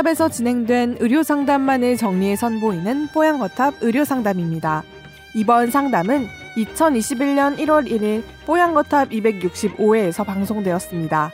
뽀양거탑에서 0.00 0.28
진행된 0.28 0.96
의료 1.00 1.22
상담만을 1.22 1.96
정리해 1.96 2.36
선보이는 2.36 3.08
뽀양거탑 3.08 3.74
의료 3.80 4.04
상담입니다. 4.04 4.82
이번 5.34 5.70
상담은 5.70 6.26
2021년 6.56 7.58
1월 7.58 7.88
1일 7.88 8.22
뽀양거탑 8.46 9.10
265회에서 9.10 10.24
방송되었습니다. 10.24 11.32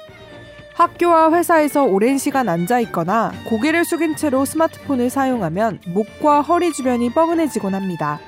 학교와 0.74 1.32
회사에서 1.32 1.84
오랜 1.84 2.18
시간 2.18 2.48
앉아 2.48 2.80
있거나 2.80 3.32
고개를 3.46 3.84
숙인 3.84 4.16
채로 4.16 4.44
스마트폰을 4.44 5.10
사용하면 5.10 5.80
목과 5.86 6.42
허리 6.42 6.72
주변이 6.72 7.10
뻐근해지곤 7.10 7.74
합니다. 7.74 8.20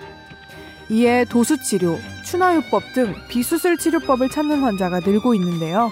이에 0.89 1.25
도수 1.25 1.62
치료, 1.62 1.98
추나요법 2.25 2.83
등 2.95 3.15
비수술 3.29 3.77
치료법을 3.77 4.31
찾는 4.31 4.62
환자가 4.62 5.01
늘고 5.01 5.34
있는데요. 5.34 5.91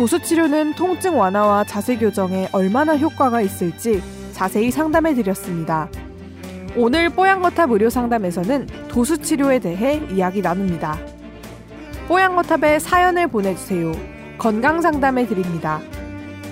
도수 0.00 0.18
치료는 0.18 0.72
통증 0.76 1.18
완화와 1.18 1.64
자세 1.64 1.94
교정에 1.94 2.48
얼마나 2.52 2.96
효과가 2.96 3.42
있을지 3.42 4.02
자세히 4.32 4.70
상담해 4.70 5.14
드렸습니다. 5.14 5.90
오늘 6.74 7.10
뽀양거탑 7.10 7.70
의료 7.70 7.90
상담에서는 7.90 8.66
도수 8.88 9.18
치료에 9.18 9.58
대해 9.58 10.00
이야기 10.10 10.40
나눕니다. 10.40 10.96
뽀양거탑에 12.08 12.78
사연을 12.78 13.26
보내주세요. 13.26 13.92
건강 14.38 14.80
상담해 14.80 15.26
드립니다. 15.26 15.82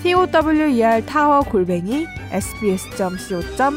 tower 0.02 1.06
타워 1.06 1.40
골뱅이 1.40 2.06
sbs.co.kr 2.30 3.68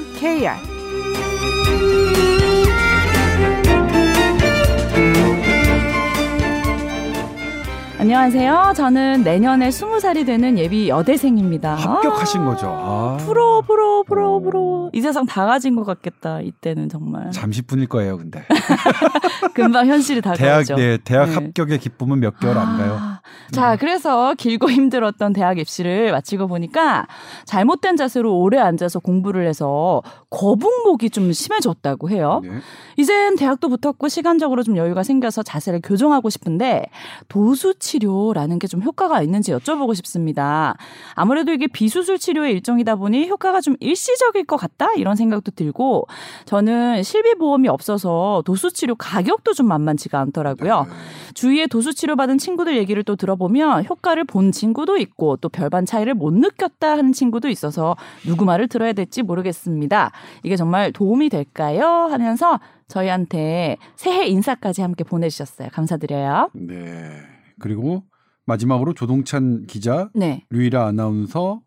안녕하세요. 8.13 8.73
저는 8.75 9.23
내년에 9.23 9.71
스무 9.71 10.01
살이 10.01 10.25
되는 10.25 10.57
예비 10.59 10.89
여대생입니다. 10.89 11.75
합격하신 11.75 12.43
거죠. 12.43 12.67
아. 12.67 13.17
프로 13.25 13.61
프로 13.61 14.03
프로 14.03 14.41
프로 14.41 14.89
이 14.93 14.99
세상 14.99 15.25
다 15.25 15.45
가진 15.45 15.77
것 15.77 15.85
같겠다. 15.85 16.41
이때는 16.41 16.89
정말 16.89 17.31
잠시 17.31 17.61
뿐일 17.61 17.87
거예요, 17.87 18.17
근데. 18.17 18.43
금방 19.55 19.87
현실이 19.87 20.19
대학 20.35 20.35
다가오죠. 20.35 20.75
네, 20.75 20.97
대학 20.97 21.29
네. 21.29 21.35
합격의 21.35 21.79
기쁨은 21.79 22.19
몇 22.19 22.37
개월 22.37 22.57
안 22.57 22.77
가요. 22.77 22.99
아, 23.23 23.51
자, 23.51 23.75
그래서 23.75 24.33
길고 24.33 24.69
힘들었던 24.71 25.33
대학 25.33 25.59
입시를 25.59 26.11
마치고 26.11 26.47
보니까 26.47 27.05
잘못된 27.45 27.97
자세로 27.97 28.35
오래 28.39 28.57
앉아서 28.57 28.99
공부를 28.99 29.47
해서 29.47 30.01
거북목이 30.31 31.11
좀 31.11 31.31
심해졌다고 31.31 32.09
해요. 32.09 32.41
네. 32.43 32.49
이젠 32.97 33.35
대학도 33.35 33.69
붙었고 33.69 34.07
시간적으로 34.07 34.63
좀 34.63 34.75
여유가 34.77 35.03
생겨서 35.03 35.43
자세를 35.43 35.81
교정하고 35.83 36.29
싶은데 36.31 36.85
도수 37.27 37.75
치료라는 37.77 38.57
게 38.57 38.71
좀 38.71 38.81
효과가 38.81 39.21
있는지 39.21 39.51
여쭤보고 39.51 39.93
싶습니다. 39.95 40.77
아무래도 41.13 41.51
이게 41.51 41.67
비수술 41.67 42.19
치료의 42.19 42.53
일종이다 42.53 42.95
보니 42.95 43.27
효과가 43.27 43.59
좀 43.59 43.75
일시적일 43.81 44.45
것 44.45 44.55
같다 44.55 44.87
이런 44.95 45.17
생각도 45.17 45.51
들고 45.51 46.07
저는 46.45 47.03
실비 47.03 47.35
보험이 47.35 47.67
없어서 47.67 48.43
도수 48.45 48.71
치료 48.71 48.95
가격도 48.95 49.53
좀 49.53 49.67
만만치가 49.67 50.19
않더라고요. 50.21 50.87
주위에 51.33 51.67
도수 51.67 51.93
치료 51.93 52.15
받은 52.15 52.37
친구들 52.37 52.77
얘기를 52.77 53.03
또 53.03 53.10
들어보면 53.15 53.85
효과를 53.85 54.23
본 54.23 54.51
친구도 54.51 54.97
있고 54.97 55.37
또 55.37 55.49
별반 55.49 55.85
차이를 55.85 56.13
못 56.13 56.33
느꼈다 56.33 56.91
하는 56.91 57.13
친구도 57.13 57.49
있어서 57.49 57.95
누구 58.25 58.45
말을 58.45 58.67
들어야 58.67 58.93
될지 58.93 59.21
모르겠습니다. 59.23 60.11
이게 60.43 60.55
정말 60.55 60.91
도움이 60.91 61.29
될까요? 61.29 61.85
하면서 62.09 62.59
저희한테 62.87 63.77
새해 63.95 64.27
인사까지 64.27 64.81
함께 64.81 65.03
보내주셨어요. 65.03 65.69
감사드려요. 65.71 66.49
네. 66.53 67.11
그리고 67.59 68.03
마지막으로 68.45 68.93
조동찬 68.93 69.65
기자, 69.67 70.09
네, 70.13 70.45
류이라 70.49 70.87
아나운서 70.87 71.61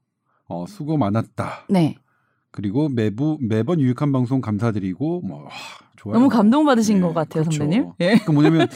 어, 0.47 0.67
수고 0.67 0.97
많았다. 0.99 1.67
네. 1.71 1.97
그리고 2.55 2.89
매부 2.89 3.39
매번 3.41 3.81
유익한 3.81 4.13
방송 4.13 4.41
감사드리고 4.41 5.23
뭐 5.23 5.43
와, 5.43 5.51
좋아요. 5.97 6.15
너무 6.15 6.29
감동받으신 6.29 6.99
네, 6.99 7.03
것 7.03 7.13
같아요, 7.13 7.43
그렇죠. 7.43 7.59
선배님. 7.59 7.91
예. 7.99 8.07
그러니까 8.07 8.33
뭐냐면 8.33 8.69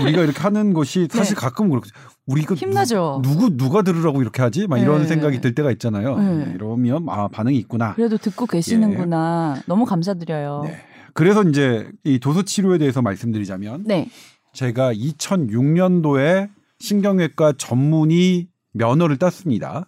우리가 0.00 0.22
이렇게 0.22 0.40
하는 0.40 0.72
것이 0.72 1.08
사실 1.10 1.34
네. 1.34 1.40
가끔 1.40 1.68
그렇고 1.68 1.86
우리 2.26 2.40
이거 2.40 2.54
힘나죠. 2.54 3.20
누, 3.22 3.36
구 3.36 3.54
누가 3.54 3.82
들으라고 3.82 4.22
이렇게 4.22 4.40
하지? 4.40 4.66
막 4.66 4.78
이런 4.78 5.02
네. 5.02 5.06
생각이 5.08 5.42
들 5.42 5.54
때가 5.54 5.70
있잖아요. 5.72 6.16
네. 6.16 6.44
네, 6.46 6.52
이러면 6.54 7.04
아 7.10 7.28
반응이 7.28 7.58
있구나. 7.58 7.92
그래도 7.96 8.16
듣고 8.16 8.46
계시는구나. 8.46 9.60
너무 9.66 9.84
감사드려요. 9.84 10.62
네. 10.64 10.78
그래서 11.12 11.42
이제 11.42 11.86
이 12.04 12.18
도수 12.20 12.46
치료에 12.46 12.78
대해서 12.78 13.02
말씀드리자면 13.02 13.84
네. 13.84 14.08
제가 14.54 14.94
2006년도에 14.94 16.48
신경외과 16.78 17.52
전문의 17.58 18.48
면허를 18.72 19.18
땄습니다. 19.18 19.86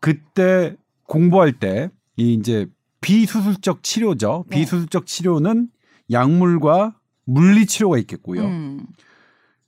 그때 0.00 0.76
공부할 1.06 1.52
때 1.52 1.90
이 2.20 2.34
이제 2.34 2.66
비수술적 3.00 3.82
치료죠. 3.82 4.44
네. 4.48 4.56
비수술적 4.56 5.06
치료는 5.06 5.68
약물과 6.10 6.96
물리 7.24 7.64
치료가 7.64 7.96
있겠고요. 7.98 8.44
음. 8.44 8.86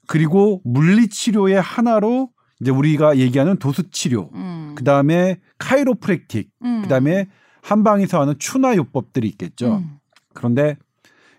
그리고 0.06 0.60
물리 0.64 1.08
치료의 1.08 1.60
하나로 1.60 2.30
이제 2.60 2.70
우리가 2.70 3.16
얘기하는 3.16 3.56
도수 3.56 3.90
치료, 3.90 4.30
음. 4.34 4.74
그다음에 4.76 5.40
카이로프랙틱, 5.58 6.50
음. 6.64 6.82
그다음에 6.82 7.28
한방에서 7.62 8.20
하는 8.20 8.38
추나요법들이 8.38 9.26
있겠죠. 9.28 9.76
음. 9.76 9.98
그런데 10.34 10.76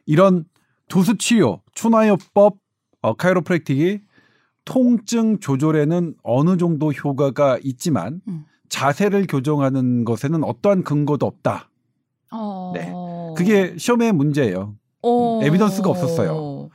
이런 0.05 0.45
도수 0.89 1.17
치료, 1.17 1.61
추나요법, 1.75 2.57
어, 3.01 3.13
카이로프랙틱이 3.13 3.99
통증 4.65 5.39
조절에는 5.39 6.15
어느 6.23 6.57
정도 6.57 6.91
효과가 6.91 7.59
있지만 7.63 8.21
음. 8.27 8.45
자세를 8.73 9.27
교정하는 9.27 10.03
것에는 10.03 10.43
어떠한 10.43 10.83
근거도 10.83 11.27
없다. 11.27 11.69
어. 12.31 12.71
네. 12.73 12.91
그게 13.37 13.75
시험의 13.77 14.13
문제예요. 14.13 14.73
어. 15.03 15.39
에비던스가 15.43 15.91
없었어요. 15.91 16.71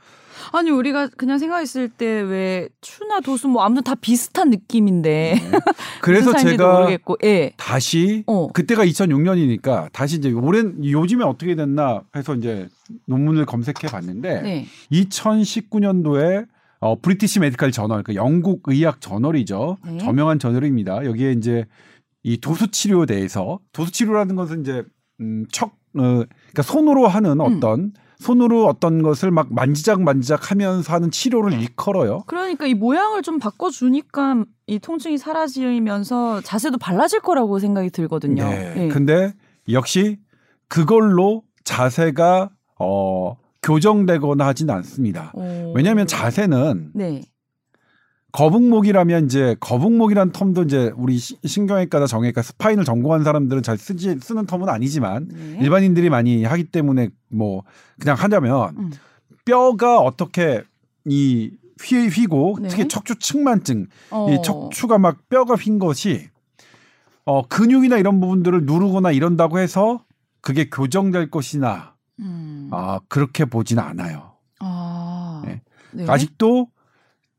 아니 0.53 0.71
우리가 0.71 1.09
그냥 1.09 1.37
생각했을 1.37 1.89
때 1.89 2.21
왜 2.21 2.69
추나 2.79 3.19
도수 3.19 3.49
뭐 3.49 3.63
아무튼 3.63 3.83
다 3.83 3.95
비슷한 3.95 4.49
느낌인데 4.49 5.35
네. 5.35 5.59
그래서 6.01 6.33
제가 6.33 6.79
모르겠고 6.79 7.17
예. 7.25 7.51
다시 7.57 8.23
어. 8.27 8.47
그때가 8.47 8.85
2006년이니까 8.85 9.91
다시 9.91 10.15
이제 10.15 10.31
오랜 10.31 10.83
요즘에 10.83 11.25
어떻게 11.25 11.53
됐나 11.55 12.01
해서 12.15 12.33
이제 12.33 12.69
논문을 13.07 13.45
검색해 13.45 13.91
봤는데 13.91 14.41
네. 14.41 14.65
2019년도에 14.93 16.47
어, 16.81 16.97
브리티시 16.97 17.41
메디칼 17.41 17.71
저널, 17.71 18.03
그 18.03 18.15
영국 18.15 18.61
의학 18.67 19.01
저널이죠. 19.01 19.77
네. 19.85 19.97
저명한 19.97 20.39
저널입니다. 20.39 21.03
여기에 21.03 21.33
이제 21.33 21.65
이 22.23 22.39
도수 22.39 22.69
치료에 22.69 23.05
대해서 23.05 23.59
도수 23.71 23.91
치료라는 23.91 24.35
것은 24.35 24.61
이제 24.61 24.83
음, 25.21 25.45
척, 25.51 25.71
어, 25.97 26.23
그러니까 26.25 26.61
손으로 26.63 27.07
하는 27.07 27.41
어떤 27.41 27.93
손으로 28.19 28.67
어떤 28.67 29.01
것을 29.01 29.31
막 29.31 29.51
만지작 29.51 30.01
만지작 30.01 30.51
하면서 30.51 30.93
하는 30.93 31.09
치료를 31.09 31.53
일컬어요. 31.53 32.23
그러니까 32.27 32.67
이 32.67 32.73
모양을 32.73 33.21
좀 33.21 33.39
바꿔주니까 33.39 34.43
이 34.67 34.79
통증이 34.79 35.17
사라지면서 35.17 36.41
자세도 36.41 36.77
발라질 36.77 37.21
거라고 37.21 37.59
생각이 37.59 37.89
들거든요. 37.89 38.43
네. 38.43 38.73
예. 38.77 38.87
근데 38.89 39.33
역시 39.71 40.19
그걸로 40.67 41.43
자세가 41.63 42.49
어, 42.79 43.37
교정되거나 43.63 44.47
하진 44.47 44.69
않습니다. 44.69 45.31
어. 45.35 45.73
왜냐하면 45.75 46.05
자세는 46.05 46.91
네. 46.93 47.21
거북목이라면 48.31 49.25
이제 49.25 49.55
거북목이란 49.59 50.31
텀도 50.31 50.65
이제 50.65 50.91
우리 50.95 51.17
시- 51.17 51.37
신경외과나 51.43 52.05
정외과 52.05 52.41
스파인을 52.41 52.85
전공한 52.85 53.23
사람들은 53.23 53.63
잘 53.63 53.77
쓰지 53.77 54.17
쓰는 54.21 54.45
텀은 54.45 54.69
아니지만 54.69 55.27
네. 55.31 55.57
일반인들이 55.61 56.09
많이 56.09 56.43
하기 56.43 56.65
때문에 56.65 57.09
뭐 57.29 57.63
그냥 57.99 58.15
하자면 58.17 58.75
음. 58.77 58.91
뼈가 59.45 59.99
어떻게 59.99 60.63
이 61.05 61.51
휘, 61.81 62.07
휘고 62.07 62.59
네. 62.61 62.67
특히 62.67 62.87
척추 62.87 63.15
측만증 63.17 63.87
어. 64.11 64.29
이 64.29 64.41
척추가 64.43 64.97
막 64.99 65.27
뼈가 65.29 65.55
휜 65.55 65.79
것이 65.79 66.27
어 67.25 67.47
근육이나 67.47 67.97
이런 67.97 68.19
부분들을 68.19 68.65
누르거나 68.65 69.11
이런다고 69.11 69.59
해서 69.59 70.03
그게 70.41 70.69
교정될 70.69 71.31
것이나 71.31 71.95
음. 72.19 72.69
아 72.71 72.99
그렇게 73.07 73.45
보지는 73.45 73.81
않아요. 73.81 74.33
아. 74.59 75.41
네. 75.45 75.61
네. 75.91 76.05
아직도 76.07 76.67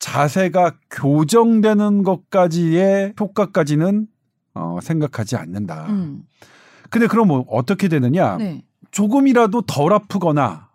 자세가 0.00 0.78
교정되는 0.90 2.02
것까지의 2.02 3.14
효과까지는 3.20 4.08
어, 4.54 4.78
생각하지 4.82 5.36
않는다. 5.36 5.86
음. 5.90 6.22
근데 6.88 7.06
그럼 7.06 7.28
뭐 7.28 7.44
어떻게 7.48 7.86
되느냐? 7.86 8.36
네. 8.38 8.64
조금이라도 8.90 9.62
덜 9.62 9.92
아프거나 9.92 10.68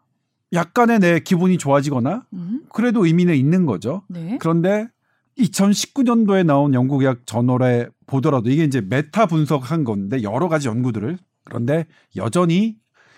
약간의 0.54 1.00
내 1.00 1.20
기분이 1.20 1.58
좋아지거나 1.58 2.26
음. 2.34 2.62
그래도 2.72 3.06
의미는 3.06 3.36
있는 3.36 3.66
거죠. 3.66 4.04
네. 4.08 4.38
그런데 4.40 4.88
2019년도에 5.38 6.46
나온 6.46 6.74
영국의학 6.74 7.26
저널에 7.26 7.88
보더라도 8.08 8.50
이게 8.50 8.64
이제 8.64 8.80
메타 8.80 9.26
분석한 9.26 9.84
건데 9.84 10.24
여러 10.24 10.48
가지 10.48 10.70
연구들을 10.70 11.18
그런데 11.44 11.86
여전히 12.16 12.78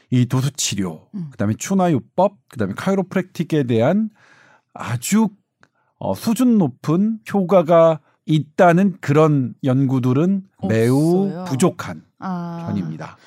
이 0.09 0.25
도수 0.25 0.51
치료, 0.51 1.09
음. 1.15 1.27
그다음에 1.31 1.53
추나요법, 1.57 2.37
그다음에 2.49 2.73
카이로프랙틱에 2.75 3.63
대한 3.63 4.09
아주 4.73 5.29
어, 5.99 6.13
수준 6.13 6.57
높은 6.57 7.19
효과가 7.31 7.99
있다는 8.25 8.97
그런 8.99 9.53
연구들은 9.63 10.43
매우 10.67 11.25
없어요. 11.25 11.45
부족한 11.45 12.03
아. 12.19 12.65
편입니다. 12.67 13.17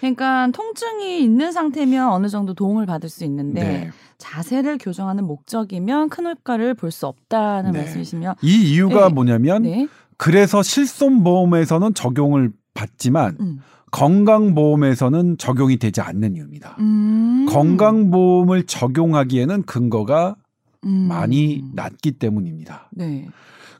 그러니까 0.00 0.48
통증이 0.52 1.22
있는 1.22 1.50
상태면 1.52 2.08
어느 2.10 2.28
정도 2.28 2.54
도움을 2.54 2.86
받을 2.86 3.08
수 3.08 3.24
있는데 3.24 3.62
네. 3.62 3.90
자세를 4.18 4.78
교정하는 4.78 5.24
목적이면 5.24 6.08
큰 6.08 6.26
효과를 6.26 6.74
볼 6.74 6.90
수 6.90 7.06
없다는 7.06 7.72
네. 7.72 7.80
말씀이시면 7.80 8.34
이 8.42 8.72
이유가 8.72 9.08
네. 9.08 9.14
뭐냐면 9.14 9.62
네. 9.62 9.88
그래서 10.16 10.62
실손보험에서는 10.62 11.94
적용을 11.94 12.52
받지만 12.74 13.36
음. 13.40 13.58
건강보험에서는 13.90 15.38
적용이 15.38 15.78
되지 15.78 16.00
않는 16.00 16.36
이유입니다. 16.36 16.76
음. 16.80 17.46
건강보험을 17.48 18.66
적용하기에는 18.66 19.62
근거가 19.62 20.36
음. 20.84 21.08
많이 21.08 21.64
낮기 21.74 22.12
때문입니다. 22.12 22.88
네. 22.92 23.28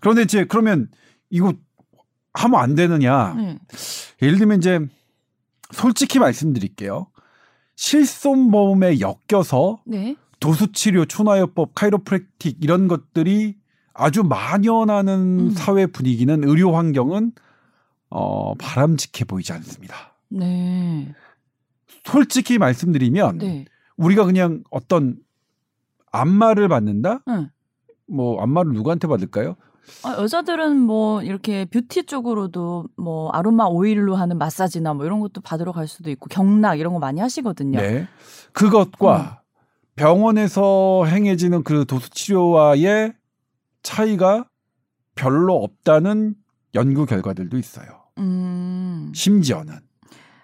그런데 0.00 0.22
이제 0.22 0.44
그러면 0.44 0.88
이거 1.30 1.52
하면 2.34 2.60
안 2.60 2.74
되느냐? 2.74 3.34
네. 3.34 3.58
예를 4.22 4.38
들면 4.38 4.58
이제 4.58 4.80
솔직히 5.72 6.18
말씀드릴게요. 6.18 7.08
실손보험에 7.76 8.98
엮여서 9.00 9.82
네. 9.86 10.16
도수치료, 10.40 11.06
추나요법, 11.06 11.74
카이로프랙틱 11.74 12.58
이런 12.60 12.88
것들이 12.88 13.56
아주 13.92 14.22
만연하는 14.22 15.40
음. 15.40 15.50
사회 15.50 15.86
분위기는 15.86 16.44
의료 16.44 16.74
환경은 16.76 17.32
어, 18.10 18.54
바람직해 18.54 19.24
보이지 19.26 19.52
않습니다. 19.52 20.14
네. 20.28 21.14
솔직히 22.04 22.58
말씀드리면 22.58 23.38
네. 23.38 23.64
우리가 23.96 24.24
그냥 24.24 24.62
어떤 24.70 25.16
안마를 26.12 26.68
받는다? 26.68 27.20
응. 27.28 27.50
뭐 28.06 28.40
안마를 28.40 28.72
누구한테 28.72 29.06
받을까요? 29.08 29.56
아, 30.04 30.16
여자들은 30.18 30.76
뭐 30.76 31.22
이렇게 31.22 31.64
뷰티 31.64 32.04
쪽으로도 32.04 32.86
뭐 32.96 33.30
아로마 33.30 33.64
오일로 33.64 34.16
하는 34.16 34.38
마사지나 34.38 34.94
뭐 34.94 35.06
이런 35.06 35.20
것도 35.20 35.40
받으러 35.40 35.72
갈 35.72 35.88
수도 35.88 36.10
있고 36.10 36.26
경락 36.28 36.78
이런 36.78 36.92
거 36.92 36.98
많이 36.98 37.20
하시거든요. 37.20 37.80
네. 37.80 38.00
음. 38.00 38.08
그것과 38.52 39.42
병원에서 39.96 41.04
행해지는 41.06 41.64
그 41.64 41.84
도수 41.86 42.10
치료와의 42.10 43.14
차이가 43.82 44.46
별로 45.14 45.56
없다는 45.56 46.34
연구 46.74 47.06
결과들도 47.06 47.58
있어요. 47.58 47.86
음. 48.18 49.10
심지어는 49.14 49.74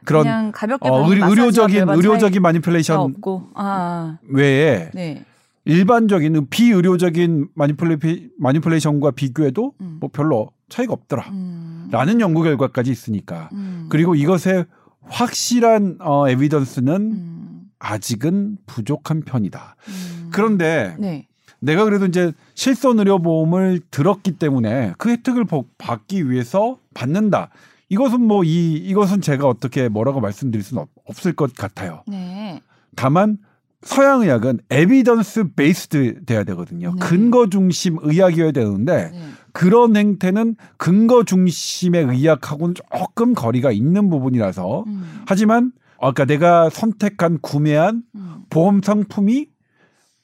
그런 0.05 0.23
그냥 0.23 0.53
가볍게 0.53 0.89
어, 0.89 1.09
의료, 1.09 1.27
의료적인 1.29 1.89
의료적인 1.89 2.43
마니플레이션 2.43 2.99
없고. 2.99 3.51
아. 3.55 4.19
외에 4.29 4.91
네. 4.95 5.25
일반적인 5.65 6.47
비의료적인 6.51 7.49
마니플레, 7.55 7.97
마니플레이션과 8.39 9.13
비교해도 9.13 9.75
음. 9.81 9.97
뭐 10.01 10.11
별로 10.13 10.51
차이가 10.69 10.93
없더라. 10.93 11.29
음. 11.31 11.89
라는 11.91 12.21
연구 12.21 12.43
결과까지 12.43 12.91
있으니까. 12.91 13.49
음. 13.53 13.87
그리고 13.89 14.15
이것의 14.15 14.67
확실한 15.03 15.99
어, 16.01 16.29
에비던스는 16.29 16.95
음. 16.95 17.61
아직은 17.79 18.59
부족한 18.67 19.23
편이다. 19.23 19.77
음. 19.89 20.29
그런데 20.33 20.97
네. 20.99 21.27
내가 21.61 21.85
그래도 21.85 22.07
이제 22.07 22.33
실손 22.55 22.99
의료 22.99 23.19
보험을 23.21 23.81
들었기 23.91 24.33
때문에 24.33 24.93
그 24.99 25.11
혜택을 25.11 25.45
보- 25.45 25.67
받기 25.79 26.31
위해서 26.31 26.79
받는다. 26.95 27.49
이것은 27.89 28.21
뭐 28.23 28.43
이 28.45 28.75
이것은 28.77 29.21
제가 29.21 29.47
어떻게 29.47 29.89
뭐라고 29.89 30.21
말씀드릴 30.21 30.63
수는 30.63 30.83
없, 30.83 30.89
없을 31.07 31.33
것 31.35 31.55
같아요. 31.55 32.03
네. 32.07 32.61
다만 32.97 33.39
서양 33.85 34.23
의학은 34.23 34.61
evidence 34.71 35.53
based 35.55 36.25
돼야 36.25 36.43
되거든요. 36.45 36.95
네. 36.95 37.07
근거 37.07 37.49
중심 37.49 37.99
의학이어야 38.01 38.53
되는데 38.53 39.11
네. 39.13 39.21
그런 39.53 39.97
행태는 39.97 40.57
근거 40.79 41.25
중심의 41.25 42.05
의학하고는 42.07 42.75
조금 42.75 43.35
거리가 43.35 43.71
있는 43.73 44.09
부분이라서 44.11 44.85
음. 44.87 45.05
하지만 45.27 45.73
아까 46.01 46.25
내가 46.25 46.71
선택한 46.71 47.39
구매한 47.41 48.03
음. 48.15 48.43
보험 48.51 48.81
상품이 48.83 49.47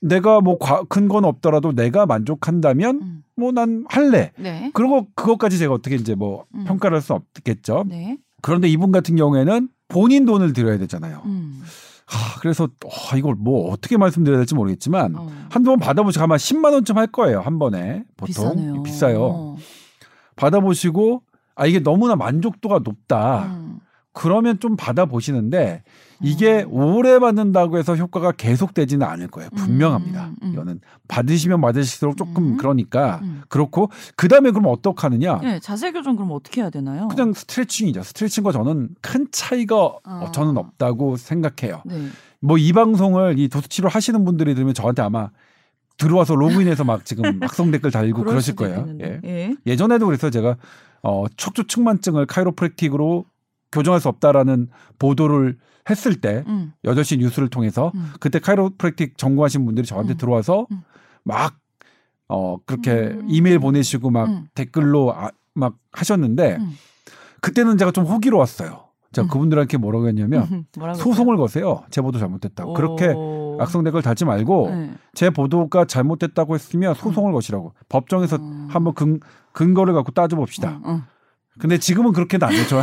내가 0.00 0.40
뭐 0.40 0.58
과- 0.58 0.82
근거는 0.88 1.28
없더라도 1.28 1.72
내가 1.72 2.06
만족한다면 2.06 3.00
음. 3.02 3.22
뭐난 3.36 3.84
할래. 3.88 4.32
네. 4.38 4.70
그리고 4.74 5.08
그것까지 5.14 5.58
제가 5.58 5.74
어떻게 5.74 5.94
이제 5.96 6.14
뭐 6.14 6.44
음. 6.54 6.64
평가를 6.64 6.96
할수 6.96 7.12
없겠죠. 7.12 7.84
네. 7.88 8.16
그런데 8.42 8.68
이분 8.68 8.90
같은 8.90 9.16
경우에는 9.16 9.68
본인 9.88 10.24
돈을 10.24 10.54
들여야 10.54 10.78
되잖아요. 10.78 11.22
음. 12.12 12.16
하, 12.16 12.40
그래서 12.40 12.64
어, 12.64 13.16
이걸 13.16 13.34
뭐 13.36 13.70
어떻게 13.72 13.96
말씀드려야 13.96 14.38
될지 14.38 14.54
모르겠지만 14.54 15.14
어. 15.16 15.30
한두 15.50 15.70
번 15.70 15.78
받아보시고 15.78 16.22
아마 16.24 16.36
10만 16.36 16.72
원쯤 16.72 16.96
할 16.98 17.06
거예요 17.06 17.40
한 17.40 17.58
번에 17.58 18.04
보통 18.16 18.26
비싸네요. 18.26 18.82
비싸요. 18.82 19.22
어. 19.22 19.56
받아보시고 20.36 21.22
아 21.54 21.66
이게 21.66 21.78
너무나 21.80 22.16
만족도가 22.16 22.80
높다. 22.84 23.44
음. 23.46 23.78
그러면 24.12 24.58
좀 24.60 24.76
받아보시는데 24.76 25.82
이게 26.22 26.64
오래 26.68 27.18
받는다고 27.18 27.78
해서 27.78 27.96
효과가 27.96 28.32
계속되지는 28.32 29.06
않을 29.06 29.28
거예요. 29.28 29.50
분명합니다. 29.50 30.26
음, 30.26 30.36
음. 30.42 30.52
이거는 30.52 30.80
받으시면 31.08 31.60
받으실수록 31.60 32.16
조금 32.16 32.52
음. 32.52 32.56
그러니까 32.56 33.20
음. 33.22 33.42
그렇고 33.48 33.90
그 34.16 34.28
다음에 34.28 34.50
그럼 34.50 34.66
어떡하느냐? 34.66 35.40
네, 35.40 35.60
자세 35.60 35.92
교정 35.92 36.16
그럼 36.16 36.32
어떻게 36.32 36.60
해야 36.60 36.70
되나요? 36.70 37.08
그냥 37.08 37.32
스트레칭이죠. 37.32 38.02
스트레칭과 38.02 38.52
저는 38.52 38.90
큰 39.00 39.26
차이가 39.32 39.76
어, 39.76 40.00
어. 40.04 40.30
저는 40.32 40.56
없다고 40.56 41.16
생각해요. 41.16 41.82
네. 41.84 42.08
뭐이 42.40 42.72
방송을 42.72 43.38
이 43.38 43.48
도수치료 43.48 43.88
하시는 43.88 44.24
분들이 44.24 44.54
들으면 44.54 44.74
저한테 44.74 45.02
아마 45.02 45.30
들어와서 45.98 46.34
로그인해서 46.34 46.84
막 46.84 47.04
지금 47.04 47.24
악성 47.42 47.70
댓글 47.70 47.90
달고 47.90 48.24
그러실 48.24 48.56
거예요. 48.56 48.78
있겠는데. 48.78 49.20
예. 49.24 49.30
예. 49.30 49.54
예전에도 49.66 50.06
그래서 50.06 50.30
제가 50.30 50.56
어, 51.02 51.26
척추 51.36 51.66
측만증을 51.66 52.26
카이로프랙틱으로 52.26 53.24
교정할 53.72 54.00
수 54.00 54.08
없다라는 54.08 54.68
보도를 54.98 55.58
했을 55.88 56.20
때 56.20 56.44
음. 56.46 56.72
8시 56.84 57.18
뉴스를 57.18 57.48
통해서 57.48 57.92
음. 57.94 58.12
그때 58.20 58.38
카이로프랙틱 58.38 59.16
전공하신 59.16 59.64
분들이 59.64 59.86
저한테 59.86 60.14
음. 60.14 60.16
들어와서 60.16 60.66
음. 60.70 60.82
막 61.24 61.56
어, 62.28 62.58
그렇게 62.64 62.92
음. 62.92 63.26
이메일 63.28 63.58
보내시고 63.58 64.10
막 64.10 64.28
음. 64.28 64.46
댓글로 64.54 65.14
아, 65.14 65.30
막 65.54 65.76
하셨는데 65.92 66.56
음. 66.60 66.72
그때는 67.40 67.76
제가 67.76 67.90
좀 67.90 68.04
호기로웠어요. 68.04 68.90
제가 69.12 69.26
음. 69.26 69.28
그분들한테 69.28 69.76
뭐라고 69.78 70.06
했냐면 70.06 70.66
소송을 70.96 71.36
거세요. 71.36 71.82
제 71.90 72.00
보도 72.00 72.18
잘못됐다고. 72.18 72.74
그렇게 72.74 73.08
오. 73.08 73.58
악성 73.60 73.82
댓글 73.82 74.02
달지 74.02 74.24
말고 74.24 74.70
네. 74.70 74.92
제 75.14 75.30
보도가 75.30 75.86
잘못됐다고 75.86 76.54
했으면 76.54 76.94
소송을 76.94 77.32
거시라고 77.32 77.74
법정에서 77.88 78.36
음. 78.36 78.68
한번 78.70 78.94
근, 78.94 79.18
근거를 79.52 79.92
갖고 79.94 80.12
따져 80.12 80.36
봅시다. 80.36 80.80
응, 80.84 80.90
응. 80.90 81.02
근데 81.58 81.78
지금은 81.78 82.12
그렇게는 82.12 82.46
안 82.46 82.54
되죠. 82.54 82.80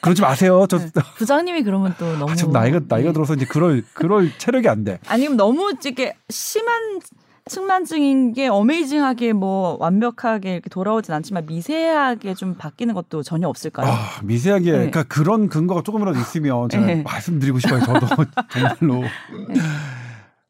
그러지 0.00 0.22
마세요. 0.22 0.66
저 0.68 0.78
네. 0.78 0.90
부장님이 1.16 1.62
그러면 1.62 1.94
또 1.98 2.16
너무 2.16 2.30
아, 2.30 2.34
지금 2.34 2.52
나이가 2.52 2.80
나이가 2.88 3.08
네. 3.10 3.12
들어서 3.12 3.34
이제 3.34 3.44
그럴 3.44 3.84
그럴 3.94 4.30
체력이 4.38 4.68
안 4.68 4.84
돼. 4.84 4.98
아니면 5.08 5.36
너무 5.36 5.72
이렇게 5.82 6.14
심한 6.30 7.00
측만증인 7.46 8.32
게 8.32 8.48
어메이징하게 8.48 9.34
뭐 9.34 9.76
완벽하게 9.78 10.54
이렇게 10.54 10.70
돌아오진 10.70 11.12
않지만 11.12 11.44
미세하게 11.46 12.34
좀 12.34 12.54
바뀌는 12.54 12.94
것도 12.94 13.22
전혀 13.22 13.48
없을까요? 13.48 13.86
아, 13.90 14.20
미세하게 14.22 14.64
네. 14.64 14.70
그러니까 14.72 15.02
그런 15.04 15.48
근거가 15.48 15.82
조금이라도 15.82 16.18
있으면 16.18 16.68
제가 16.70 16.86
네. 16.86 17.02
말씀드리고 17.02 17.58
싶어요. 17.58 17.80
저도 17.80 18.06
정말로. 18.50 19.02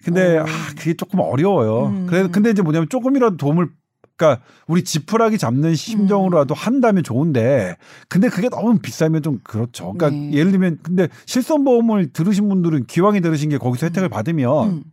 근데 0.04 0.38
어. 0.38 0.42
아, 0.42 0.46
그게 0.78 0.94
조금 0.94 1.20
어려워요. 1.20 1.86
음. 1.86 2.06
그래 2.06 2.28
근데 2.30 2.50
이제 2.50 2.62
뭐냐면 2.62 2.88
조금이라도 2.88 3.38
도움을 3.38 3.70
그러니까 4.16 4.44
우리 4.66 4.84
지푸라기 4.84 5.38
잡는 5.38 5.74
심정으로라도 5.74 6.54
한다면 6.54 7.02
좋은데 7.02 7.76
근데 8.08 8.28
그게 8.28 8.48
너무 8.48 8.78
비싸면 8.78 9.22
좀 9.22 9.40
그렇죠. 9.42 9.92
그러니까 9.92 10.10
네. 10.10 10.32
예를 10.32 10.52
들면 10.52 10.78
근데 10.82 11.08
실손 11.26 11.64
보험을 11.64 12.12
들으신 12.12 12.48
분들은 12.48 12.86
기왕에 12.86 13.20
들으신 13.20 13.50
게 13.50 13.58
거기서 13.58 13.86
혜택을 13.86 14.08
받으면 14.08 14.68
음. 14.68 14.84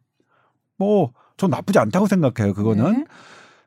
뭐전 0.78 1.50
나쁘지 1.50 1.80
않다고 1.80 2.08
생각해요. 2.08 2.54
그거는. 2.54 2.92
네. 2.94 3.06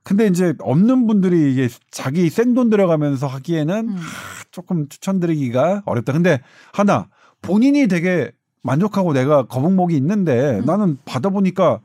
근데 0.02 0.26
이제 0.26 0.54
없는 0.58 1.06
분들이 1.06 1.50
이게 1.52 1.68
자기 1.90 2.28
생돈 2.28 2.68
들여가면서 2.68 3.26
하기에는 3.26 3.88
음. 3.88 3.96
하, 3.96 4.44
조금 4.50 4.88
추천드리기가 4.88 5.82
어렵다. 5.86 6.12
근데 6.12 6.40
하나 6.72 7.08
본인이 7.40 7.88
되게 7.88 8.30
만족하고 8.62 9.12
내가 9.12 9.46
거북목이 9.46 9.96
있는데 9.96 10.58
음. 10.58 10.64
나는 10.66 10.98
받아보니까 11.04 11.80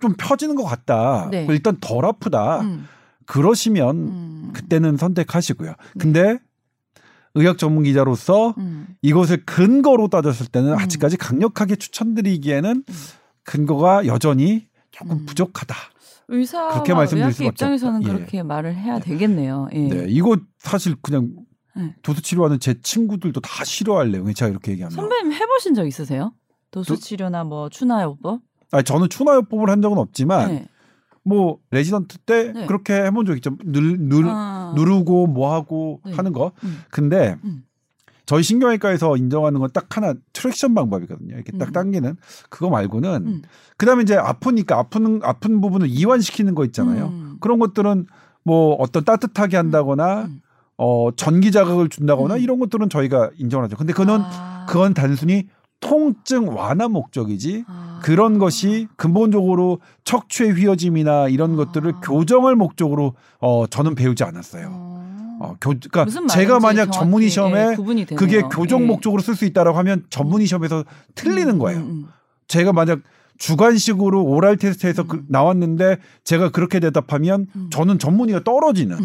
좀 0.00 0.14
펴지는 0.16 0.54
것 0.54 0.64
같다. 0.64 1.28
네. 1.30 1.46
일단 1.48 1.78
덜 1.80 2.04
아프다. 2.04 2.60
음. 2.60 2.86
그러시면 3.26 3.96
음. 3.96 4.50
그때는 4.52 4.96
선택하시고요. 4.96 5.74
근데 5.98 6.38
의학 7.34 7.58
전문 7.58 7.84
기자로서 7.84 8.54
음. 8.58 8.86
이것을 9.02 9.44
근거로 9.44 10.08
따졌을 10.08 10.46
때는 10.46 10.72
음. 10.72 10.78
아직까지 10.78 11.16
강력하게 11.16 11.76
추천드리기에는 11.76 12.84
근거가 13.42 14.06
여전히 14.06 14.68
조금 14.90 15.18
음. 15.18 15.26
부족하다. 15.26 15.74
의사와 16.28 16.72
그렇게 16.72 16.94
말씀드릴 16.94 17.32
수밖에 17.32 17.48
입장에서는 17.48 17.96
없다. 17.96 18.08
예. 18.08 18.16
그렇게 18.16 18.42
말을 18.42 18.74
해야 18.76 18.98
되겠네요. 18.98 19.68
예. 19.72 19.88
네, 19.88 20.06
이거 20.08 20.38
사실 20.58 20.96
그냥 21.02 21.32
네. 21.76 21.94
도수 22.02 22.22
치료하는 22.22 22.60
제 22.60 22.80
친구들도 22.80 23.40
다 23.40 23.64
싫어할래요. 23.64 24.32
제가 24.32 24.48
이렇게 24.50 24.72
얘기하면. 24.72 24.94
선배님 24.94 25.32
해보신 25.32 25.74
적 25.74 25.86
있으세요? 25.86 26.32
도수 26.70 26.98
치료나 26.98 27.44
뭐 27.44 27.68
추나요법? 27.68 28.40
아니, 28.70 28.84
저는 28.84 29.08
추나요법을 29.08 29.68
한 29.68 29.82
적은 29.82 29.98
없지만 29.98 30.48
네. 30.48 30.68
뭐 31.24 31.58
레지던트 31.70 32.18
때 32.18 32.52
네. 32.52 32.66
그렇게 32.66 32.94
해본 32.94 33.26
적 33.26 33.34
있죠. 33.36 33.56
늘, 33.64 33.98
늘 33.98 34.24
아. 34.26 34.72
누르고 34.76 35.26
뭐 35.26 35.52
하고 35.54 36.00
네. 36.04 36.12
하는 36.14 36.32
거. 36.32 36.52
음. 36.62 36.80
근데 36.90 37.36
음. 37.44 37.64
저희 38.26 38.42
신경외과에서 38.42 39.16
인정하는 39.16 39.60
건 39.60 39.70
딱 39.72 39.96
하나 39.96 40.14
traction 40.32 40.74
방법이거든요. 40.74 41.34
이렇게 41.34 41.52
딱 41.58 41.68
음. 41.68 41.72
당기는 41.72 42.16
그거 42.48 42.70
말고는 42.70 43.26
음. 43.26 43.42
그다음에 43.76 44.02
이제 44.02 44.16
아프니까 44.16 44.78
아픈 44.78 45.20
아픈 45.22 45.60
부분을 45.60 45.88
이완시키는 45.88 46.54
거 46.54 46.64
있잖아요. 46.66 47.06
음. 47.08 47.36
그런 47.40 47.58
것들은 47.58 48.06
뭐 48.44 48.74
어떤 48.76 49.04
따뜻하게 49.04 49.56
한다거나 49.56 50.22
음. 50.24 50.40
어 50.76 51.10
전기 51.16 51.52
자극을 51.52 51.88
준다거나 51.88 52.34
음. 52.34 52.40
이런 52.40 52.58
것들은 52.58 52.88
저희가 52.88 53.30
인정하죠. 53.38 53.76
근데 53.76 53.92
그는 53.92 54.20
아. 54.22 54.66
그건 54.68 54.94
단순히 54.94 55.48
통증 55.84 56.56
완화 56.56 56.88
목적이지 56.88 57.64
아. 57.68 58.00
그런 58.02 58.38
것이 58.38 58.88
근본적으로 58.96 59.80
척추의 60.04 60.54
휘어짐이나 60.54 61.28
이런 61.28 61.52
아. 61.52 61.56
것들을 61.56 61.92
교정을 62.02 62.56
목적으로 62.56 63.14
어 63.40 63.66
저는 63.66 63.94
배우지 63.94 64.24
않았어요. 64.24 64.68
어. 64.70 64.94
어, 65.40 65.56
교, 65.60 65.74
그러니까 65.90 66.26
제가 66.28 66.58
만약 66.60 66.90
전문의 66.90 67.28
시험에 67.28 67.72
예. 67.72 68.04
그게 68.14 68.40
교정 68.42 68.82
예. 68.82 68.86
목적으로 68.86 69.20
쓸 69.20 69.34
수 69.34 69.44
있다라고 69.44 69.76
하면 69.78 70.04
전문의 70.08 70.46
시험에서 70.46 70.84
틀리는 71.16 71.54
음, 71.54 71.58
거예요. 71.58 71.80
음, 71.80 71.84
음. 71.84 72.06
제가 72.46 72.72
만약 72.72 73.00
주관식으로 73.36 74.22
오랄 74.24 74.56
테스트에서 74.56 75.02
음. 75.02 75.08
그- 75.08 75.24
나왔는데 75.28 75.98
제가 76.22 76.50
그렇게 76.50 76.80
대답하면 76.80 77.48
음. 77.56 77.68
저는 77.70 77.98
전문의가 77.98 78.44
떨어지는. 78.44 78.96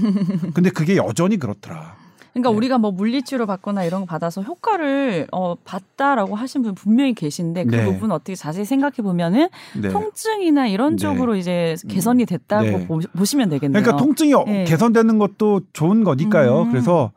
근데 0.53 0.69
그게 0.69 0.95
여전히 0.98 1.38
그렇더라. 1.38 1.95
그러니까 2.33 2.50
네. 2.51 2.55
우리가 2.57 2.77
뭐 2.77 2.91
물리치료 2.91 3.45
받거나 3.48 3.83
이런 3.83 4.01
거 4.01 4.05
받아서 4.07 4.41
효과를 4.41 5.27
어, 5.31 5.55
봤다라고 5.63 6.36
하신 6.36 6.62
분 6.62 6.75
분명히 6.75 7.13
계신데 7.13 7.65
그 7.65 7.75
네. 7.75 7.86
부분 7.86 8.12
어떻게 8.12 8.36
자세히 8.36 8.65
생각해 8.65 8.98
보면은 8.98 9.50
네. 9.81 9.89
통증이나 9.89 10.67
이런 10.67 10.91
네. 10.95 10.98
쪽으로 10.98 11.36
이제 11.36 11.75
개선이 11.88 12.25
됐다고 12.25 12.63
네. 12.65 12.88
보, 12.88 13.00
보시면 13.17 13.50
되겠네요. 13.50 13.81
그러니까 13.81 14.03
통증이 14.03 14.33
어- 14.33 14.43
네. 14.45 14.63
개선되는 14.65 15.17
것도 15.17 15.62
좋은 15.74 16.03
거니까요. 16.03 16.63
음. 16.63 16.71
그래서 16.71 17.12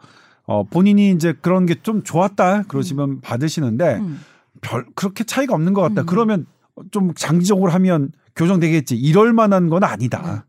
어, 0.45 0.65
본인이 0.65 1.11
이제 1.11 1.35
그런 1.41 1.67
게 1.67 1.77
좀 1.83 2.03
좋았다 2.03 2.65
그러시면 2.69 3.21
받으시는데 3.21 3.97
음. 3.97 4.21
별 4.61 4.87
그렇게 4.95 5.25
차이가 5.25 5.55
없는 5.55 5.73
것 5.73 5.83
같다. 5.83 6.03
음. 6.03 6.07
그러면 6.07 6.47
좀 6.91 7.13
장기적으로 7.15 7.71
하면 7.73 8.13
교정되겠지. 8.37 8.97
이럴 8.97 9.33
만한 9.33 9.69
건 9.69 9.85
아니다. 9.85 10.47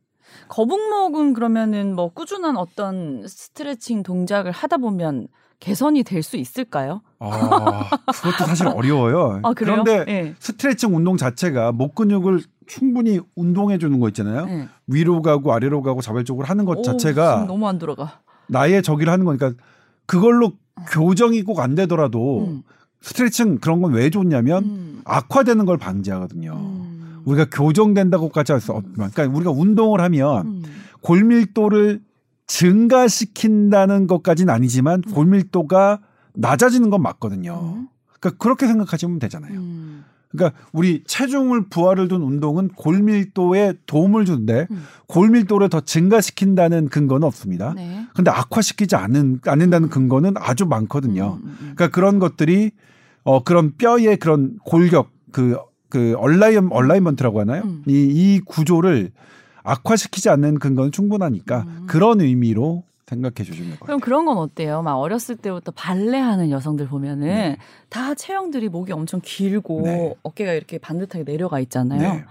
거북목은 0.58 1.34
그러면은 1.34 1.96
뭐 1.96 2.10
꾸준한 2.14 2.58
어떤 2.58 3.28
스트레칭 3.28 4.04
동작을 4.04 4.52
하다 4.52 4.78
보면 4.78 5.28
개선이 5.60 6.04
될 6.04 6.22
수 6.22 6.38
있을까요? 6.38 7.02
아, 7.20 7.90
그것도 8.06 8.46
사실 8.46 8.68
어려워요. 8.70 9.40
아? 9.42 9.54
그런데 9.56 10.06
예. 10.08 10.36
스트레칭 10.38 10.96
운동 10.96 11.18
자체가 11.18 11.72
목 11.72 11.96
근육을 11.96 12.42
충분히 12.68 13.20
운동해 13.36 13.80
주는 13.80 14.00
거 14.00 14.10
있잖아요. 14.10 14.46
예. 14.48 14.68
위로 14.86 15.24
가고 15.24 15.54
아래로 15.54 15.82
가고 15.82 16.02
자발적으로 16.02 16.46
하는 16.46 16.66
것 16.66 16.78
오, 16.78 16.82
자체가 16.84 17.46
너무 17.48 17.68
안 17.68 17.80
들어가. 17.80 18.20
나의 18.48 18.84
저기를 18.84 19.12
하는 19.12 19.26
거니까 19.26 19.54
그걸로 20.06 20.52
교정이 20.92 21.42
꼭 21.44 21.62
안 21.62 21.74
되더라도 21.74 22.46
음. 22.46 22.62
스트레칭 23.02 23.58
그런 23.58 23.82
건 23.82 23.94
왜 23.94 24.12
좋냐면 24.12 24.64
음. 24.66 25.02
악화되는 25.06 25.66
걸 25.66 25.78
방지하거든요. 25.80 26.52
음. 26.54 26.83
우리가 27.26 27.46
교정된다고까지 27.52 28.52
할 28.52 28.62
수 28.62 28.72
없지만, 28.72 29.12
그러니까 29.12 29.36
우리가 29.38 29.52
운동을 29.52 30.02
하면 30.02 30.46
음. 30.46 30.64
골밀도를 31.02 32.02
증가시킨다는 32.48 34.08
것까지는 34.08 34.54
아니지만 34.54 35.02
골밀도가 35.02 36.00
낮아지는 36.36 36.90
건 36.90 37.02
맞거든요. 37.02 37.76
음. 37.76 37.88
그러니까 38.20 38.38
그렇게 38.44 38.68
생각하시면 38.68 39.20
되잖아요. 39.20 39.60
음. 39.60 40.04
그러니까 40.30 40.60
우리 40.72 41.04
체중을 41.06 41.70
부하를 41.70 42.08
둔 42.08 42.24
운동은 42.24 42.70
골밀도에 42.70 43.74
도움을 43.86 44.26
주는데 44.26 44.68
음. 44.72 44.84
골밀도를 45.08 45.70
더 45.70 45.82
증가시킨다는 45.82 46.90
근거는 46.90 47.28
없습니다. 47.28 47.74
네. 47.76 48.06
근데 48.16 48.32
악화시키지 48.32 48.96
않는 48.96 49.42
않는다는 49.46 49.90
근거는 49.90 50.34
아주 50.38 50.66
많거든요. 50.66 51.38
음, 51.40 51.48
음, 51.48 51.50
음. 51.50 51.74
그러니까 51.76 51.90
그런 51.90 52.18
것들이 52.18 52.72
어 53.24 53.44
그런 53.44 53.74
뼈의 53.78 54.18
그런 54.18 54.58
골격 54.66 55.12
그 55.32 55.58
그 55.94 56.16
align 56.18 56.70
alignment라고 56.72 57.40
하나요? 57.40 57.62
음. 57.66 57.84
이 57.88 57.94
이 57.94 58.40
구조를 58.44 59.12
악화시키지 59.64 60.30
않는 60.30 60.58
근거는 60.58 60.92
충분하니까 60.92 61.60
음. 61.68 61.84
그런 61.88 62.20
의미로 62.20 62.84
생각해 63.06 63.44
주시면 63.44 63.70
될것 63.72 63.86
그럼. 63.86 64.00
그런 64.00 64.26
건 64.26 64.38
어때요? 64.40 64.82
막 64.82 64.96
어렸을 64.96 65.36
때부터 65.36 65.72
발레하는 65.72 66.50
여성들 66.50 66.88
보면은 66.88 67.28
네. 67.28 67.58
다 67.90 68.16
체형들이 68.16 68.70
목이 68.70 68.92
엄청 68.92 69.20
길고 69.24 69.82
네. 69.84 70.16
어깨가 70.24 70.54
이렇게 70.54 70.80
반듯하게 70.80 71.24
내려가 71.26 71.60
있잖아요. 71.60 72.00
네. 72.02 72.26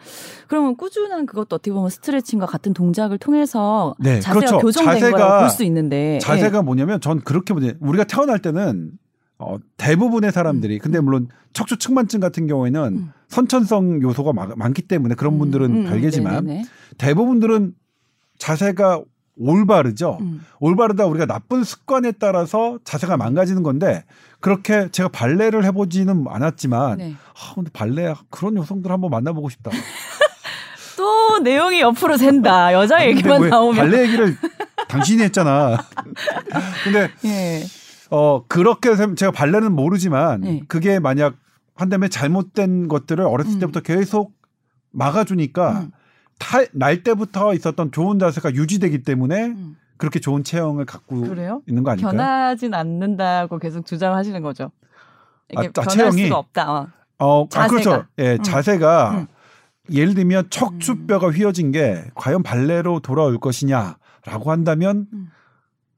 그러면 0.49 0.77
꾸준한 0.77 1.27
그것도 1.27 1.55
어떻게 1.57 1.71
보면 1.73 1.89
스트레칭과 1.91 2.47
같은 2.47 2.75
동작을 2.75 3.19
통해서 3.19 3.95
네, 4.01 4.19
자세가 4.19 4.35
그렇죠. 4.47 4.59
교정된 4.59 4.97
자세가- 5.03 5.11
거라고 5.13 5.41
볼수 5.43 5.63
있는데 5.65 6.19
자세가 6.21 6.63
뭐냐면 6.63 7.01
전 7.01 7.21
그렇게 7.21 7.55
보냐 7.55 7.73
우리가 7.79 8.03
태어날 8.05 8.41
때는 8.41 8.93
어, 9.39 9.57
대부분의 9.77 10.33
사람들이 10.33 10.79
근데 10.79 11.01
물론 11.01 11.29
척추 11.53 11.77
측만증 11.77 12.21
같은 12.21 12.47
경우에는 12.47 12.85
음. 12.97 13.13
선천성 13.33 14.03
요소가 14.03 14.33
마- 14.35 14.53
많기 14.57 14.83
때문에 14.83 15.15
그런 15.15 15.39
분들은 15.39 15.67
음, 15.71 15.77
음, 15.77 15.85
별개지만 15.87 16.45
네네네. 16.45 16.65
대부분들은 16.99 17.73
자세가 18.39 19.01
올바르죠. 19.39 20.19
음. 20.21 20.45
올바르다 20.61 21.07
우리가 21.07 21.25
나쁜 21.25 21.65
습관에 21.65 22.13
따라서 22.13 22.79
자세가 22.85 23.17
망가지는 23.17 23.63
건데 23.63 24.05
그렇게 24.41 24.89
제가 24.91 25.09
발레를 25.09 25.65
해보지는 25.65 26.27
않았지만 26.29 26.99
네. 26.99 27.15
아, 27.35 27.55
근데 27.55 27.71
발레 27.73 28.15
그런 28.29 28.57
여성들 28.59 28.91
한번 28.93 29.11
만나보고 29.11 29.49
싶다. 29.49 29.71
또 30.99 31.39
내용이 31.39 31.81
옆으로 31.81 32.19
샌다. 32.19 32.75
여자 32.75 33.07
얘기만 33.07 33.41
왜 33.41 33.49
나오면. 33.49 33.77
발레 33.77 34.03
얘기를 34.03 34.37
당신이 34.89 35.23
했잖아. 35.23 35.79
근데 36.85 37.11
예. 37.25 37.63
어 38.11 38.45
그렇게 38.47 38.95
생- 38.95 39.17
제가 39.17 39.33
발레는 39.33 39.73
모르지만 39.73 40.43
네. 40.43 40.61
그게 40.69 40.99
만약 40.99 41.35
한다음에 41.75 42.09
잘못된 42.09 42.89
것들을 42.89 43.25
어렸을 43.25 43.55
음. 43.55 43.59
때부터 43.61 43.81
계속 43.81 44.33
막아주니까 44.91 45.81
음. 45.81 45.91
탈, 46.39 46.69
날 46.73 47.03
때부터 47.03 47.55
있었던 47.55 47.93
좋은 47.93 48.19
자세가 48.19 48.55
유지되기 48.55 49.03
때문에 49.03 49.47
음. 49.47 49.77
그렇게 49.97 50.19
좋은 50.21 50.43
체형을 50.45 50.85
갖고 50.85 51.21
그래요? 51.21 51.63
있는 51.69 51.83
거 51.85 51.93
아닐까요? 51.93 52.11
변하진 52.13 52.75
않는다고 52.75 53.59
계속 53.59 53.87
주장하시는 53.87 54.43
거죠. 54.43 54.73
이게 55.51 55.59
아, 55.67 55.69
아, 55.69 55.71
변할 55.73 55.91
체형이? 56.11 56.25
수가 56.25 56.39
없다. 56.39 56.73
어. 56.73 56.89
어, 57.19 57.45
아, 57.45 57.49
자세가. 57.49 57.69
그렇죠. 57.69 58.07
예, 58.19 58.33
음. 58.35 58.43
자세가 58.43 59.11
음. 59.13 59.27
예를 59.93 60.15
들면 60.15 60.51
척추뼈가 60.51 61.31
휘어진 61.31 61.71
게 61.71 62.05
과연 62.15 62.43
발레로 62.43 63.01
돌아올 63.01 63.39
것이냐라고 63.39 64.51
한다면 64.51 65.07
음. 65.13 65.31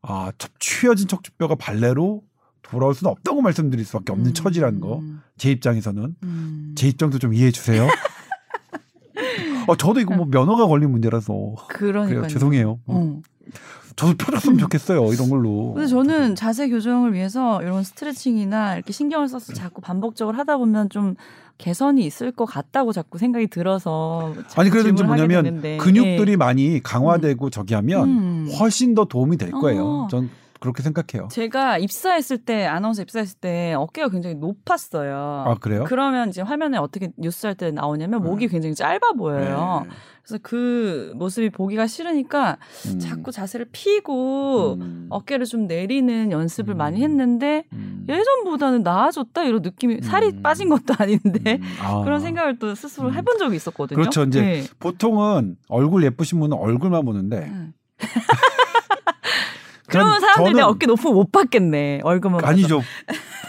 아, 0.02 0.32
척- 0.36 0.50
휘어진 0.60 1.08
척추뼈가 1.08 1.54
발레로 1.54 2.22
돌아올 2.64 2.94
수는 2.94 3.10
없다고 3.10 3.40
말씀드릴 3.42 3.84
수밖에 3.84 4.12
없는 4.12 4.30
음. 4.30 4.34
처지라는 4.34 4.80
거. 4.80 5.02
제 5.36 5.50
입장에서는 5.50 6.16
음. 6.22 6.74
제 6.76 6.88
입장도 6.88 7.18
좀 7.18 7.34
이해해 7.34 7.50
주세요. 7.50 7.86
어, 9.66 9.76
저도 9.76 10.00
이거 10.00 10.14
뭐 10.14 10.26
면허가 10.26 10.66
걸린 10.66 10.90
문제라서 10.90 11.54
그러니까요. 11.68 12.20
그래요. 12.20 12.28
죄송해요. 12.28 12.80
어. 12.86 13.22
저도 13.96 14.14
펴줬으면 14.16 14.58
좋겠어요. 14.58 15.12
이런 15.12 15.30
걸로. 15.30 15.72
근데 15.74 15.86
저는 15.86 16.34
자세 16.34 16.68
교정을 16.68 17.14
위해서 17.14 17.62
이런 17.62 17.84
스트레칭이나 17.84 18.74
이렇게 18.74 18.92
신경을 18.92 19.28
써서 19.28 19.52
자꾸 19.52 19.80
반복적으로 19.80 20.36
하다 20.36 20.56
보면 20.56 20.88
좀 20.88 21.14
개선이 21.58 22.04
있을 22.04 22.32
것 22.32 22.44
같다고 22.44 22.92
자꾸 22.92 23.18
생각이 23.18 23.46
들어서 23.46 24.34
아니 24.56 24.70
그래도 24.70 24.88
이제 24.88 25.04
뭐냐면. 25.04 25.62
근육들이 25.78 26.32
예. 26.32 26.36
많이 26.36 26.82
강화되고 26.82 27.50
저기 27.50 27.74
하면 27.74 28.08
음. 28.08 28.48
훨씬 28.58 28.94
더 28.94 29.04
도움이 29.04 29.36
될 29.36 29.52
거예요. 29.52 29.86
어. 29.86 30.08
전 30.10 30.28
그렇게 30.64 30.82
생각해요. 30.82 31.28
제가 31.28 31.76
입사했을 31.76 32.38
때 32.38 32.64
아나운서 32.64 33.02
입사했을 33.02 33.38
때 33.38 33.74
어깨가 33.74 34.08
굉장히 34.08 34.34
높았어요. 34.36 35.44
아 35.46 35.54
그래요? 35.60 35.84
그러면 35.86 36.30
이제 36.30 36.40
화면에 36.40 36.78
어떻게 36.78 37.10
뉴스 37.18 37.46
할 37.46 37.54
때 37.54 37.70
나오냐면 37.70 38.22
목이 38.22 38.46
음. 38.46 38.48
굉장히 38.48 38.74
짧아 38.74 39.12
보여요. 39.18 39.82
네. 39.84 39.90
그래서 40.22 40.38
그 40.42 41.12
모습이 41.16 41.50
보기가 41.50 41.86
싫으니까 41.86 42.56
음. 42.86 42.98
자꾸 42.98 43.30
자세를 43.30 43.66
피고 43.72 44.74
음. 44.80 45.06
어깨를 45.10 45.44
좀 45.44 45.66
내리는 45.66 46.32
연습을 46.32 46.74
음. 46.74 46.78
많이 46.78 47.02
했는데 47.04 47.64
음. 47.74 48.06
예전보다는 48.08 48.82
나아졌다 48.82 49.44
이런 49.44 49.60
느낌이 49.60 50.00
살이 50.00 50.28
음. 50.28 50.42
빠진 50.42 50.70
것도 50.70 50.94
아닌데 50.96 51.58
음. 51.60 51.76
아. 51.82 52.02
그런 52.02 52.20
생각을 52.20 52.58
또 52.58 52.74
스스로 52.74 53.08
음. 53.08 53.14
해본 53.14 53.36
적이 53.38 53.56
있었거든요. 53.56 53.98
그렇죠. 53.98 54.22
이제 54.24 54.40
네. 54.40 54.64
보통은 54.80 55.56
얼굴 55.68 56.02
예쁘신 56.04 56.40
분은 56.40 56.56
얼굴만 56.56 57.04
보는데 57.04 57.40
음. 57.52 57.74
그러면 59.98 60.20
전- 60.20 60.34
사람들이 60.34 60.60
어깨 60.62 60.86
높으면 60.86 61.14
못 61.14 61.32
봤겠네. 61.32 62.00
얼굴만 62.02 62.40
봐서. 62.40 62.50
아니죠. 62.52 62.82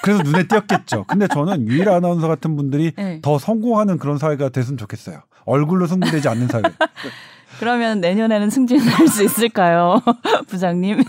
그래서 0.03 0.21
눈에 0.23 0.47
띄었겠죠. 0.47 1.05
근데 1.07 1.27
저는 1.27 1.67
유일 1.67 1.89
아나운서 1.89 2.27
같은 2.27 2.55
분들이 2.55 2.91
네. 2.95 3.19
더 3.21 3.37
성공하는 3.39 3.97
그런 3.97 4.17
사회가 4.17 4.49
됐으면 4.49 4.77
좋겠어요. 4.77 5.21
얼굴로 5.45 5.87
승부되지 5.87 6.27
않는 6.29 6.47
사회. 6.47 6.61
그러면 7.59 8.01
내년에는 8.01 8.49
승진할 8.49 9.07
수 9.07 9.23
있을까요, 9.23 10.01
부장님? 10.47 11.01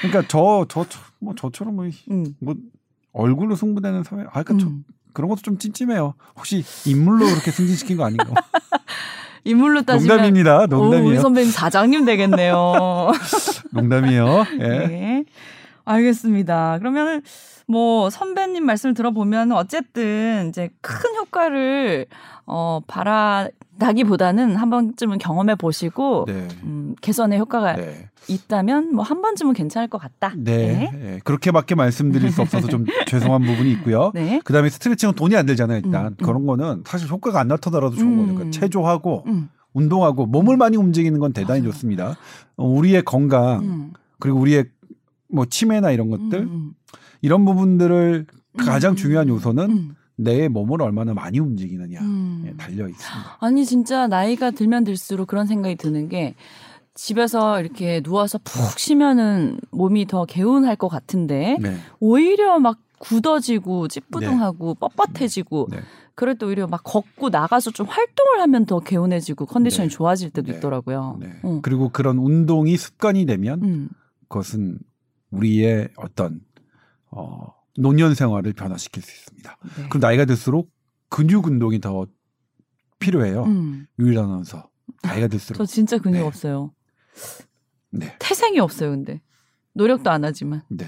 그러니까 0.00 0.22
저 0.28 0.66
저 0.68 0.84
뭐 1.20 1.34
저처럼 1.34 1.74
뭐, 1.74 1.86
음. 2.12 2.34
뭐 2.40 2.54
얼굴로 3.12 3.56
승부되는 3.56 4.04
사회. 4.04 4.22
아 4.32 4.42
그러니까 4.42 4.56
저- 4.58 4.66
음. 4.68 4.84
그런 5.12 5.28
것도 5.30 5.40
좀 5.42 5.58
찜찜해요. 5.58 6.14
혹시 6.36 6.64
인물로 6.86 7.26
그렇게 7.26 7.50
승진시킨 7.50 7.96
거 7.96 8.04
아닌가? 8.04 8.24
인물로 9.48 9.82
따지면 9.82 10.16
농담입니다. 10.16 10.66
오, 10.76 11.08
우리. 11.08 11.18
선배님 11.18 11.50
사장님 11.50 12.04
되겠네요. 12.04 13.12
농담이에요. 13.72 14.44
예. 14.60 14.68
네. 14.86 15.24
알겠습니다. 15.88 16.78
그러면 16.78 17.22
뭐 17.66 18.08
선배님 18.10 18.64
말씀을 18.64 18.94
들어보면 18.94 19.52
어쨌든 19.52 20.48
이제 20.48 20.70
큰 20.80 21.14
효과를 21.16 22.06
어 22.46 22.80
바라다기보다는 22.86 24.56
한 24.56 24.70
번쯤은 24.70 25.18
경험해 25.18 25.56
보시고 25.56 26.24
네. 26.26 26.48
음, 26.64 26.94
개선의 27.02 27.38
효과가 27.38 27.74
네. 27.76 28.08
있다면 28.28 28.94
뭐 28.94 29.04
한 29.04 29.20
번쯤은 29.22 29.52
괜찮을 29.54 29.88
것 29.88 29.98
같다. 29.98 30.32
네. 30.36 30.90
네. 30.92 31.20
그렇게밖에 31.24 31.74
말씀드릴 31.74 32.30
수 32.32 32.42
없어서 32.42 32.68
좀 32.68 32.84
죄송한 33.06 33.42
부분이 33.42 33.70
있고요. 33.72 34.12
네. 34.14 34.40
그다음에 34.44 34.68
스트레칭은 34.70 35.14
돈이 35.14 35.36
안 35.36 35.46
들잖아요. 35.46 35.82
일단 35.84 36.06
음, 36.06 36.16
음. 36.18 36.24
그런 36.24 36.46
거는 36.46 36.84
사실 36.86 37.08
효과가 37.08 37.40
안 37.40 37.48
나타나더라도 37.48 37.96
좋은 37.96 38.12
음. 38.12 38.16
거죠. 38.18 38.34
그러니까 38.34 38.58
체조하고 38.58 39.24
음, 39.26 39.48
운동하고 39.74 40.26
몸을 40.26 40.56
많이 40.56 40.76
움직이는 40.76 41.20
건 41.20 41.32
대단히 41.32 41.60
맞아요. 41.60 41.72
좋습니다. 41.72 42.16
어, 42.56 42.66
우리의 42.66 43.02
건강 43.04 43.60
음, 43.60 43.92
그리고 44.18 44.38
우리의 44.40 44.64
뭐 45.28 45.44
치매나 45.44 45.90
이런 45.90 46.10
것들 46.10 46.40
음, 46.40 46.72
이런 47.20 47.44
부분들을 47.44 48.26
음. 48.30 48.58
가장 48.58 48.96
중요한 48.96 49.28
요소는 49.28 49.70
음, 49.70 49.94
내 50.16 50.48
몸을 50.48 50.82
얼마나 50.82 51.14
많이 51.14 51.38
움직이느냐 51.38 52.00
음. 52.00 52.44
에 52.46 52.56
달려 52.56 52.88
있습니다. 52.88 53.36
아니 53.40 53.64
진짜 53.64 54.06
나이가 54.08 54.50
들면 54.50 54.84
들수록 54.84 55.28
그런 55.28 55.46
생각이 55.46 55.76
드는 55.76 56.08
게 56.08 56.34
집에서 56.94 57.60
이렇게 57.60 58.00
누워서 58.00 58.38
푹 58.38 58.78
쉬면은 58.78 59.60
몸이 59.70 60.06
더 60.06 60.24
개운할 60.24 60.74
것 60.74 60.88
같은데 60.88 61.56
네. 61.60 61.76
오히려 62.00 62.58
막 62.58 62.78
굳어지고 62.98 63.86
찌뿌둥하고 63.86 64.74
뻣뻣해지고 64.74 65.70
네. 65.70 65.78
그럴 66.16 66.36
때 66.36 66.46
오히려 66.46 66.66
막 66.66 66.82
걷고 66.82 67.28
나가서 67.28 67.70
좀 67.70 67.86
활동을 67.86 68.40
하면 68.40 68.66
더 68.66 68.80
개운해지고 68.80 69.46
컨디션이 69.46 69.88
네. 69.88 69.94
좋아질 69.94 70.30
때도 70.30 70.50
네. 70.50 70.58
있더라고요. 70.58 71.18
네. 71.20 71.28
어. 71.44 71.60
그리고 71.62 71.90
그런 71.90 72.18
운동이 72.18 72.76
습관이 72.76 73.24
되면 73.24 73.62
음. 73.62 73.88
그것은 74.28 74.80
우리의 75.30 75.88
어떤 75.96 76.40
어, 77.10 77.54
노년 77.76 78.14
생활을 78.14 78.52
변화시킬 78.52 79.02
수 79.02 79.10
있습니다. 79.10 79.56
네. 79.76 79.88
그럼 79.88 80.00
나이가 80.00 80.24
들수록 80.24 80.70
근육 81.08 81.46
운동이 81.46 81.80
더 81.80 82.06
필요해요. 82.98 83.44
음. 83.44 83.86
유일 83.98 84.18
아나운서 84.18 84.68
나이가 85.02 85.28
저 85.28 85.32
들수록 85.32 85.66
진짜 85.66 85.98
근육 85.98 86.20
네. 86.20 86.26
없어요. 86.26 86.72
네, 87.90 88.14
태생이 88.18 88.58
없어요, 88.58 88.90
근데. 88.90 89.20
노력도 89.72 90.10
안 90.10 90.24
하지만. 90.24 90.62
네. 90.68 90.86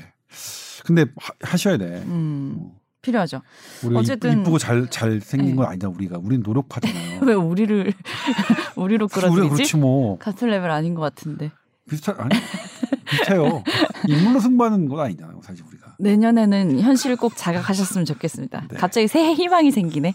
근데 0.84 1.06
하, 1.42 1.56
셔야 1.56 1.76
돼. 1.78 2.02
음. 2.06 2.72
필요하죠. 3.02 3.40
우리가 3.84 4.00
어쨌든- 4.00 4.40
이쁘고 4.40 4.58
잘 4.58 4.90
잘 4.90 5.20
생긴 5.22 5.50
네. 5.50 5.56
건 5.56 5.66
아니다. 5.66 5.88
우리가 5.88 6.18
우리는 6.18 6.42
노력하잖아요. 6.42 7.20
왜 7.24 7.32
우리를 7.34 7.92
우리로 8.76 9.08
끌어들이지? 9.08 9.48
그렇지 9.54 9.76
뭐 9.78 10.18
같은 10.18 10.48
레벨 10.48 10.70
아닌 10.70 10.94
것 10.94 11.00
같은데. 11.00 11.50
비슷하 11.88 12.14
아니 12.18 12.30
비슷해요. 13.10 13.62
인물로 14.08 14.40
승부하는 14.40 14.88
건 14.88 15.00
아니잖아요. 15.00 15.40
사실 15.42 15.64
우리가. 15.66 15.94
내년에는 15.98 16.80
현실을 16.80 17.16
꼭 17.16 17.34
자각하셨으면 17.36 18.04
좋겠습니다. 18.04 18.64
네. 18.70 18.76
갑자기 18.76 19.08
새해 19.08 19.34
희망이 19.34 19.70
생기네. 19.70 20.14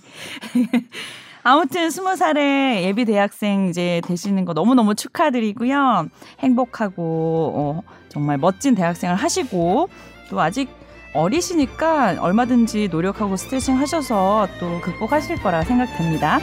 아무튼 1.44 1.92
스무 1.92 2.16
살에 2.16 2.84
예비 2.86 3.06
대학생 3.06 3.68
이제 3.68 4.02
되시는 4.06 4.46
거 4.46 4.54
너무너무 4.54 4.96
축하드리고요. 4.96 6.08
행복하고 6.40 7.54
어, 7.56 7.82
정말 8.10 8.40
멋진 8.40 8.74
대학생을 8.74 9.16
하시고 9.16 9.90
또 10.32 10.42
아직 10.42 10.70
어리시니까 11.14 12.18
얼마든지 12.20 12.90
노력하고 12.90 13.38
스트레칭 13.38 13.78
하셔서 13.78 14.48
또 14.60 14.82
극복하실 14.82 15.42
거라 15.42 15.64
생각됩니다. 15.64 16.40